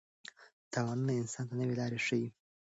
[0.71, 2.27] تاوانونه انسان ته نوې لارې ښيي.